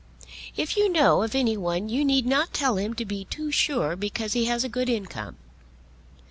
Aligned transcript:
If 0.57 0.77
you 0.77 0.89
know 0.91 1.21
of 1.21 1.35
any 1.35 1.55
one 1.55 1.87
you 1.87 2.03
need 2.03 2.25
not 2.25 2.55
tell 2.55 2.77
him 2.77 2.95
to 2.95 3.05
be 3.05 3.25
too 3.25 3.51
sure 3.51 3.95
because 3.95 4.33
he 4.33 4.45
has 4.45 4.63
a 4.63 4.67
good 4.67 4.89
income." 4.89 5.37